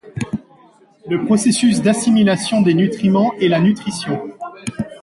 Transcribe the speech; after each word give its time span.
Le 1.07 1.25
processus 1.25 1.83
d'assimilation 1.83 2.63
des 2.63 2.73
nutriments 2.73 3.35
est 3.35 3.47
la 3.49 3.59
nutrition. 3.59 4.19